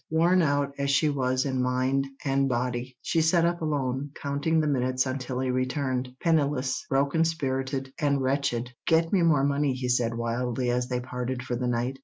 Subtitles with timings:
[0.09, 4.65] Worn out as she was in mind and body, she sat up alone, counting the
[4.65, 8.71] minutes until he returned—penniless, broken spirited, and wretched.
[8.87, 11.99] "Get me more money," he said wildly, as they parted for the night.